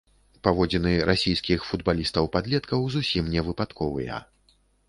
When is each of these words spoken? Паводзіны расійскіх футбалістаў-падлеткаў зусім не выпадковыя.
Паводзіны 0.45 0.93
расійскіх 1.09 1.67
футбалістаў-падлеткаў 1.73 2.89
зусім 2.97 3.31
не 3.37 3.41
выпадковыя. 3.51 4.15